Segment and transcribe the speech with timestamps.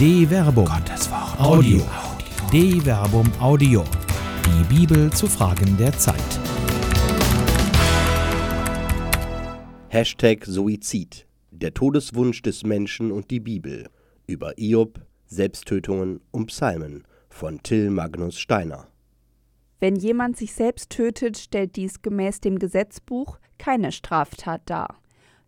[0.00, 0.64] De Verbum.
[0.64, 1.38] Gottes Wort.
[1.38, 1.82] Audio.
[2.50, 3.84] De Verbum Audio.
[4.46, 6.16] Die Bibel zu Fragen der Zeit.
[9.88, 11.26] Hashtag Suizid.
[11.50, 13.90] Der Todeswunsch des Menschen und die Bibel.
[14.26, 18.86] Über Iob, Selbsttötungen und Psalmen von Till Magnus Steiner.
[19.80, 24.96] Wenn jemand sich selbst tötet, stellt dies gemäß dem Gesetzbuch keine Straftat dar.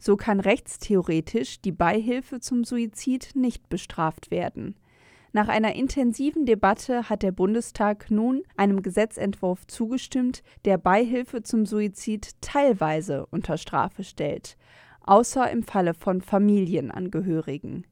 [0.04, 4.74] So kann rechtstheoretisch die Beihilfe zum Suizid nicht bestraft werden.
[5.32, 12.32] Nach einer intensiven Debatte hat der Bundestag nun einem Gesetzentwurf zugestimmt, der Beihilfe zum Suizid
[12.40, 14.56] teilweise unter Strafe stellt,
[15.02, 17.86] außer im Falle von Familienangehörigen.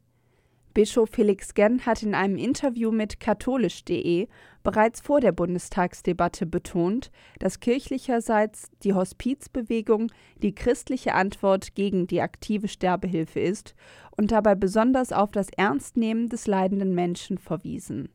[0.73, 4.29] Bischof Felix Genn hat in einem Interview mit katholisch.de
[4.63, 12.69] bereits vor der Bundestagsdebatte betont, dass kirchlicherseits die Hospizbewegung die christliche Antwort gegen die aktive
[12.69, 13.75] Sterbehilfe ist
[14.17, 18.09] und dabei besonders auf das Ernstnehmen des leidenden Menschen verwiesen.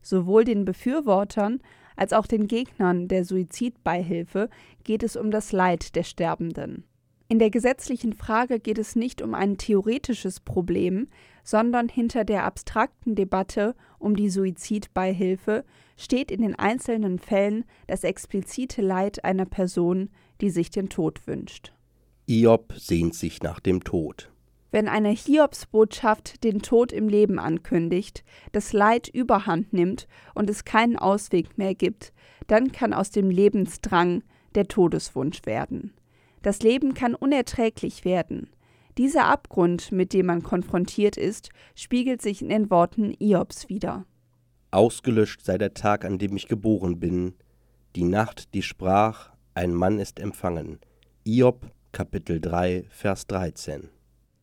[0.00, 1.60] Sowohl den Befürwortern
[1.94, 4.48] als auch den Gegnern der Suizidbeihilfe
[4.82, 6.84] geht es um das Leid der Sterbenden.
[7.28, 11.08] In der gesetzlichen Frage geht es nicht um ein theoretisches Problem,
[11.42, 15.64] sondern hinter der abstrakten Debatte um die Suizidbeihilfe
[15.96, 21.72] steht in den einzelnen Fällen das explizite Leid einer Person, die sich den Tod wünscht.
[22.26, 24.30] Iob sehnt sich nach dem Tod.
[24.70, 30.96] Wenn eine Hiobsbotschaft den Tod im Leben ankündigt, das Leid überhand nimmt und es keinen
[30.96, 32.12] Ausweg mehr gibt,
[32.46, 34.22] dann kann aus dem Lebensdrang
[34.54, 35.92] der Todeswunsch werden.
[36.40, 38.48] Das Leben kann unerträglich werden.
[38.98, 44.04] Dieser Abgrund, mit dem man konfrontiert ist, spiegelt sich in den Worten Iobs wider.
[44.70, 47.34] Ausgelöscht sei der Tag, an dem ich geboren bin,
[47.96, 50.78] die Nacht, die sprach, ein Mann ist empfangen.
[51.24, 53.90] Iob, Kapitel 3, Vers 13.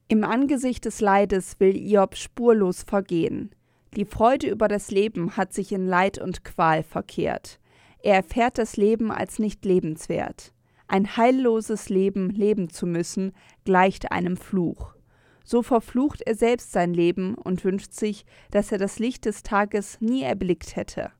[0.07, 3.49] Im Angesicht des Leides will Iob spurlos vergehen.
[3.95, 7.59] Die Freude über das Leben hat sich in Leid und Qual verkehrt.
[8.03, 10.53] Er erfährt das Leben als nicht lebenswert.
[10.91, 13.33] Ein heilloses Leben leben zu müssen,
[13.63, 14.95] gleicht einem Fluch.
[15.45, 20.01] So verflucht er selbst sein Leben und wünscht sich, dass er das Licht des Tages
[20.01, 21.11] nie erblickt hätte.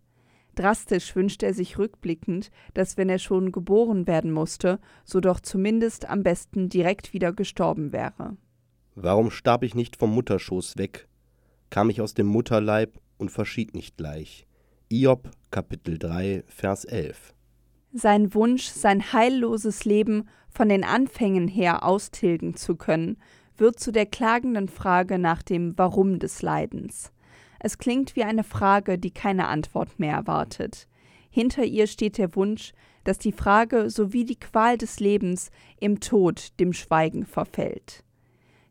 [0.56, 6.10] Drastisch wünscht er sich rückblickend, dass wenn er schon geboren werden musste, so doch zumindest
[6.10, 8.38] am besten direkt wieder gestorben wäre.
[8.96, 11.08] Warum starb ich nicht vom Mutterschoß weg?
[11.70, 14.48] Kam ich aus dem Mutterleib und verschied nicht gleich.
[14.90, 17.36] Iob, Kapitel 3, Vers 11
[17.92, 23.18] sein Wunsch, sein heilloses Leben von den Anfängen her austilgen zu können,
[23.58, 27.12] wird zu der klagenden Frage nach dem Warum des Leidens.
[27.60, 30.88] Es klingt wie eine Frage, die keine Antwort mehr erwartet.
[31.30, 32.74] Hinter ihr steht der Wunsch,
[33.04, 38.04] dass die Frage sowie die Qual des Lebens im Tod dem Schweigen verfällt.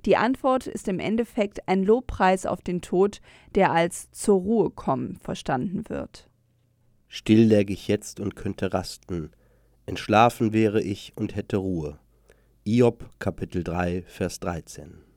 [0.05, 3.21] Die Antwort ist im Endeffekt ein Lobpreis auf den Tod,
[3.55, 6.29] der als zur Ruhe kommen verstanden wird.
[7.09, 9.31] Still läg ich jetzt und könnte rasten,
[9.87, 11.99] entschlafen wäre ich und hätte Ruhe.
[12.65, 15.09] Iob Kapitel 3 Vers 13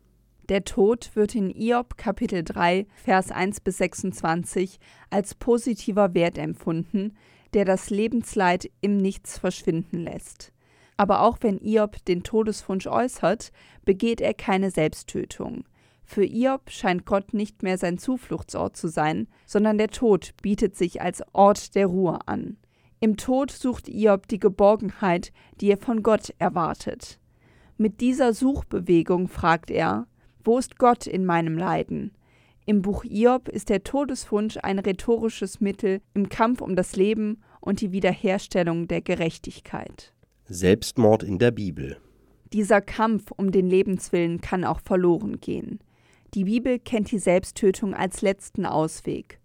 [0.51, 4.79] der Tod wird in Iob Kapitel 3, Vers 1 bis 26
[5.09, 7.15] als positiver Wert empfunden,
[7.53, 10.51] der das Lebensleid im Nichts verschwinden lässt.
[10.97, 13.53] Aber auch wenn Iob den Todeswunsch äußert,
[13.85, 15.63] begeht er keine Selbsttötung.
[16.13, 21.01] Für Iob scheint Gott nicht mehr sein Zufluchtsort zu sein, sondern der Tod bietet sich
[21.01, 22.57] als Ort der Ruhe an.
[22.99, 27.17] Im Tod sucht Iob die Geborgenheit, die er von Gott erwartet.
[27.77, 30.05] Mit dieser Suchbewegung fragt er,
[30.43, 32.11] wo ist Gott in meinem Leiden?
[32.65, 37.79] Im Buch Iob ist der Todeswunsch ein rhetorisches Mittel im Kampf um das Leben und
[37.79, 40.11] die Wiederherstellung der Gerechtigkeit.
[40.49, 41.95] Selbstmord in der Bibel.
[42.51, 45.79] Dieser Kampf um den Lebenswillen kann auch verloren gehen.
[46.33, 49.41] Die Bibel kennt die Selbsttötung als letzten Ausweg.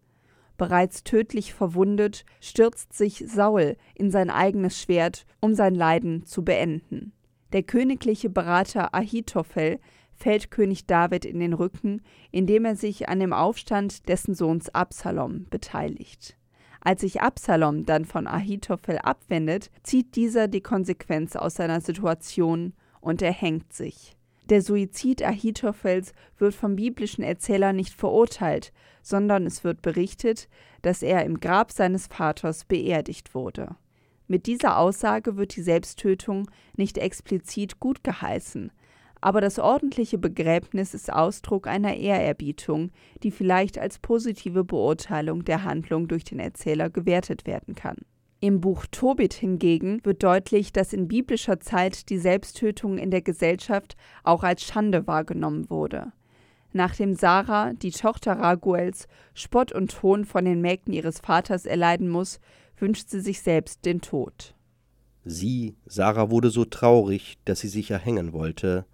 [0.56, 7.12] Bereits tödlich verwundet, stürzt sich Saul in sein eigenes Schwert, um sein Leiden zu beenden.
[7.52, 9.80] Der königliche Berater Ahitophel
[10.14, 15.46] fällt König David in den Rücken, indem er sich an dem Aufstand dessen Sohns Absalom
[15.50, 16.36] beteiligt.
[16.80, 23.22] Als sich Absalom dann von Ahitophel abwendet, zieht dieser die Konsequenz aus seiner Situation und
[23.22, 24.15] erhängt sich.
[24.48, 28.72] Der Suizid Ahitophels wird vom biblischen Erzähler nicht verurteilt,
[29.02, 30.48] sondern es wird berichtet,
[30.82, 33.74] dass er im Grab seines Vaters beerdigt wurde.
[34.28, 38.70] Mit dieser Aussage wird die Selbsttötung nicht explizit gutgeheißen,
[39.20, 42.90] aber das ordentliche Begräbnis ist Ausdruck einer Ehrerbietung,
[43.22, 47.96] die vielleicht als positive Beurteilung der Handlung durch den Erzähler gewertet werden kann.
[48.46, 53.96] Im Buch Tobit hingegen wird deutlich, dass in biblischer Zeit die Selbsttötung in der Gesellschaft
[54.22, 56.12] auch als Schande wahrgenommen wurde.
[56.72, 62.38] Nachdem Sarah, die Tochter Raguels, Spott und Hohn von den Mägden ihres Vaters erleiden muss,
[62.78, 64.54] wünscht sie sich selbst den Tod.
[65.24, 68.86] Sie, Sarah, wurde so traurig, dass sie sich erhängen wollte,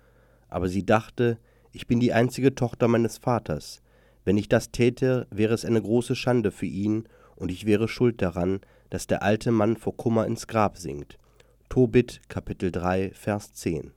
[0.49, 1.37] aber sie dachte,
[1.73, 3.83] ich bin die einzige Tochter meines Vaters.
[4.25, 7.07] Wenn ich das täte, wäre es eine große Schande für ihn,
[7.37, 8.61] und ich wäre schuld daran,
[8.93, 11.19] dass der alte Mann vor Kummer ins Grab sinkt.
[11.71, 13.91] Tobit Kapitel 3 Vers 10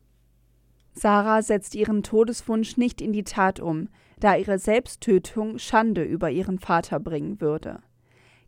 [0.93, 6.59] Sarah setzt ihren Todeswunsch nicht in die Tat um, da ihre Selbsttötung Schande über ihren
[6.59, 7.79] Vater bringen würde.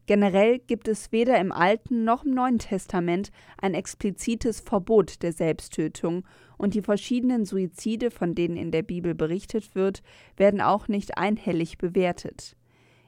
[0.06, 6.24] Generell gibt es weder im Alten noch im Neuen Testament ein explizites Verbot der Selbsttötung,
[6.58, 10.02] und die verschiedenen Suizide, von denen in der Bibel berichtet wird,
[10.38, 12.56] werden auch nicht einhellig bewertet.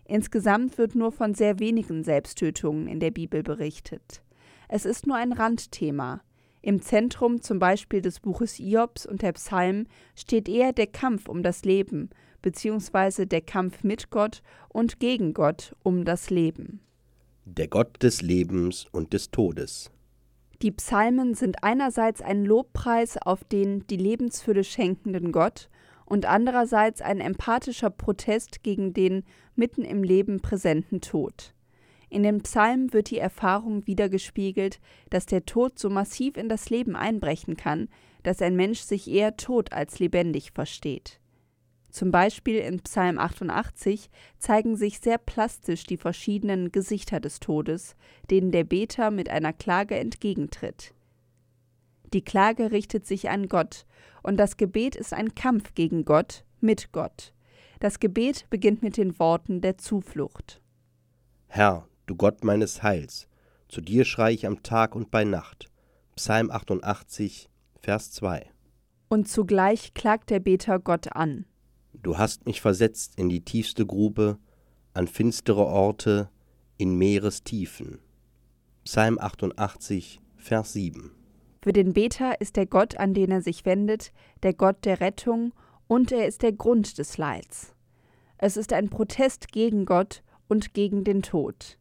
[0.09, 4.23] Insgesamt wird nur von sehr wenigen Selbsttötungen in der Bibel berichtet.
[4.67, 6.21] Es ist nur ein Randthema.
[6.63, 11.43] Im Zentrum zum Beispiel des Buches Iobs und der Psalmen steht eher der Kampf um
[11.43, 12.09] das Leben,
[12.41, 16.79] beziehungsweise der Kampf mit Gott und gegen Gott um das Leben.
[17.45, 19.91] Der Gott des Lebens und des Todes.
[20.63, 25.69] Die Psalmen sind einerseits ein Lobpreis auf den die Lebensfülle schenkenden Gott
[26.09, 29.23] und andererseits ein empathischer Protest gegen den
[29.55, 31.53] mitten im Leben präsenten Tod.
[32.09, 34.79] In den Psalmen wird die Erfahrung wiedergespiegelt,
[35.11, 37.87] dass der Tod so massiv in das Leben einbrechen kann,
[38.23, 41.19] dass ein Mensch sich eher tot als lebendig versteht.
[41.91, 47.95] Zum Beispiel in Psalm 88 zeigen sich sehr plastisch die verschiedenen Gesichter des Todes,
[48.29, 50.93] denen der Beter mit einer Klage entgegentritt.
[52.13, 53.85] Die Klage richtet sich an Gott,
[54.23, 57.33] und das Gebet ist ein Kampf gegen Gott, mit Gott.
[57.79, 60.61] Das Gebet beginnt mit den Worten der Zuflucht.
[61.47, 63.27] Herr, du Gott meines Heils,
[63.69, 65.69] zu dir schrei ich am Tag und bei Nacht.
[66.15, 68.51] Psalm 88, Vers 2.
[69.07, 71.45] Und zugleich klagt der Beter Gott an.
[71.93, 74.37] Du hast mich versetzt in die tiefste Grube,
[74.93, 76.29] an finstere Orte,
[76.77, 77.99] in Meerestiefen.
[78.83, 81.11] Psalm 88, Vers 7.
[81.61, 84.11] Für den Beter ist der Gott, an den er sich wendet,
[84.43, 85.53] der Gott der Rettung
[85.87, 87.73] und er ist der Grund des Leids.
[88.37, 91.77] Es ist ein Protest gegen Gott und gegen den Tod.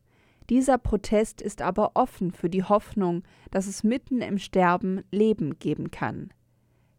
[0.51, 5.91] Dieser Protest ist aber offen für die Hoffnung, dass es mitten im Sterben Leben geben
[5.91, 6.31] kann.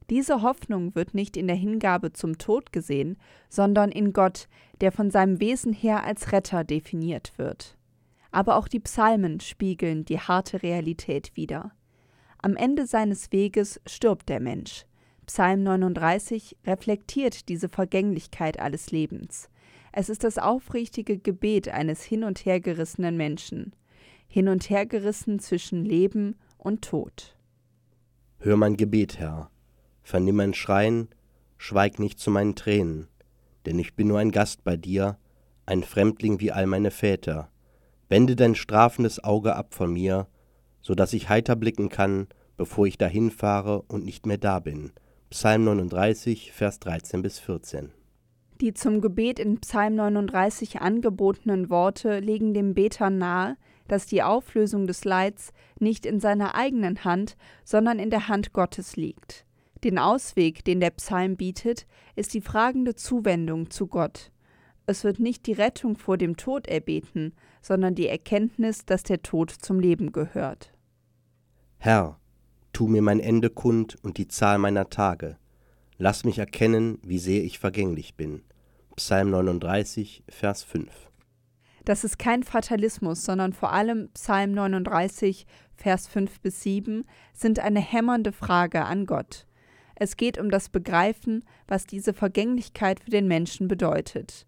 [0.09, 3.17] Diese Hoffnung wird nicht in der Hingabe zum Tod gesehen,
[3.49, 4.47] sondern in Gott,
[4.81, 7.77] der von seinem Wesen her als Retter definiert wird.
[8.31, 11.71] Aber auch die Psalmen spiegeln die harte Realität wider.
[12.41, 14.86] Am Ende seines Weges stirbt der Mensch.
[15.25, 19.50] Psalm 39 reflektiert diese Vergänglichkeit alles Lebens.
[19.91, 23.74] Es ist das aufrichtige Gebet eines hin und hergerissenen Menschen,
[24.27, 27.36] hin und hergerissen zwischen Leben und Tod.
[28.38, 29.51] Hör mein Gebet, Herr,
[30.01, 31.09] vernimm mein Schreien,
[31.57, 33.09] schweig nicht zu meinen Tränen,
[33.65, 35.18] denn ich bin nur ein Gast bei dir,
[35.65, 37.51] ein Fremdling wie all meine Väter.
[38.07, 40.27] Wende dein strafendes Auge ab von mir,
[40.81, 42.27] so dass ich heiter blicken kann,
[42.57, 44.91] bevor ich dahin fahre und nicht mehr da bin.
[45.29, 47.91] Psalm 39, Vers 13 bis 14.
[48.61, 53.55] Die zum Gebet in Psalm 39 angebotenen Worte legen dem Beter nahe,
[53.87, 58.97] dass die Auflösung des Leids nicht in seiner eigenen Hand, sondern in der Hand Gottes
[58.97, 59.45] liegt.
[59.83, 64.31] Den Ausweg, den der Psalm bietet, ist die fragende Zuwendung zu Gott.
[64.89, 69.51] Es wird nicht die Rettung vor dem Tod erbeten, sondern die Erkenntnis, dass der Tod
[69.51, 70.74] zum Leben gehört.
[71.77, 72.19] Herr,
[72.74, 75.38] tu mir mein Ende kund und die Zahl meiner Tage.
[76.00, 78.41] Lass mich erkennen, wie sehr ich vergänglich bin.
[78.96, 80.89] Psalm 39, Vers 5.
[81.86, 87.79] Das ist kein Fatalismus, sondern vor allem Psalm 39, Vers 5 bis 7 sind eine
[87.79, 89.46] hämmernde Frage an Gott.
[89.93, 94.48] Es geht um das Begreifen, was diese Vergänglichkeit für den Menschen bedeutet.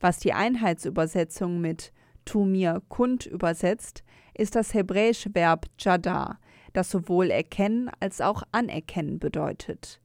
[0.00, 1.92] Was die Einheitsübersetzung mit
[2.24, 4.02] Tu mir kund übersetzt,
[4.34, 6.38] ist das hebräische Verb jada,
[6.72, 10.00] das sowohl erkennen als auch anerkennen bedeutet.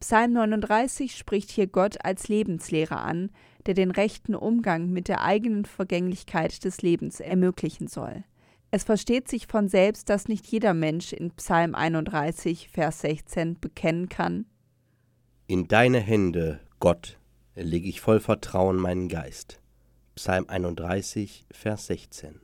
[0.00, 3.30] Psalm 39 spricht hier Gott als Lebenslehrer an,
[3.64, 8.24] der den rechten Umgang mit der eigenen Vergänglichkeit des Lebens ermöglichen soll.
[8.70, 14.08] Es versteht sich von selbst, dass nicht jeder Mensch in Psalm 31, Vers 16 bekennen
[14.08, 14.44] kann.
[15.46, 17.18] In deine Hände, Gott,
[17.56, 19.60] lege ich voll Vertrauen meinen Geist.
[20.14, 22.40] Psalm 31, Vers 16.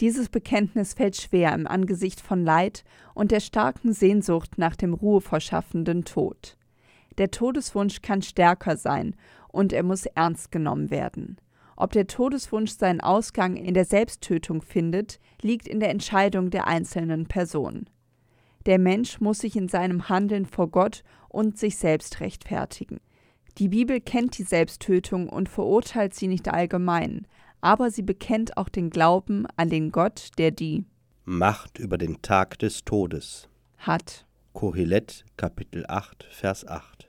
[0.00, 2.84] Dieses Bekenntnis fällt schwer im Angesicht von Leid
[3.14, 6.56] und der starken Sehnsucht nach dem ruheverschaffenden Tod.
[7.18, 9.14] Der Todeswunsch kann stärker sein
[9.48, 11.36] und er muss ernst genommen werden.
[11.76, 17.26] Ob der Todeswunsch seinen Ausgang in der Selbsttötung findet, liegt in der Entscheidung der einzelnen
[17.26, 17.88] Person.
[18.66, 23.00] Der Mensch muss sich in seinem Handeln vor Gott und sich selbst rechtfertigen.
[23.58, 27.26] Die Bibel kennt die Selbsttötung und verurteilt sie nicht allgemein,
[27.60, 30.84] aber sie bekennt auch den Glauben an den Gott, der die
[31.24, 34.26] Macht über den Tag des Todes hat.
[34.52, 37.08] Kohelet Kapitel 8 Vers 8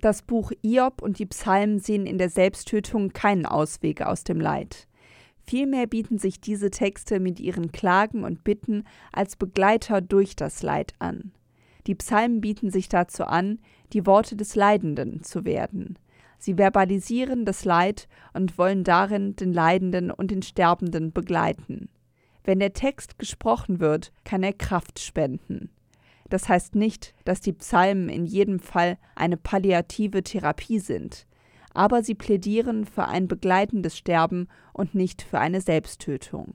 [0.00, 4.88] Das Buch Iob und die Psalmen sehen in der Selbsttötung keinen Ausweg aus dem Leid.
[5.46, 10.94] Vielmehr bieten sich diese Texte mit ihren Klagen und Bitten als Begleiter durch das Leid
[10.98, 11.32] an.
[11.88, 13.58] Die Psalmen bieten sich dazu an,
[13.94, 15.98] die Worte des Leidenden zu werden.
[16.38, 21.88] Sie verbalisieren das Leid und wollen darin den Leidenden und den Sterbenden begleiten.
[22.44, 25.70] Wenn der Text gesprochen wird, kann er Kraft spenden.
[26.28, 31.26] Das heißt nicht, dass die Psalmen in jedem Fall eine palliative Therapie sind,
[31.72, 36.54] aber sie plädieren für ein begleitendes Sterben und nicht für eine Selbsttötung.